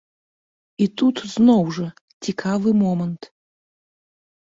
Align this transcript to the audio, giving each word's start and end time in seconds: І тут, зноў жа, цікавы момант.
І 0.85 0.87
тут, 1.01 1.15
зноў 1.35 1.63
жа, 1.77 1.87
цікавы 2.27 2.69
момант. 2.83 3.33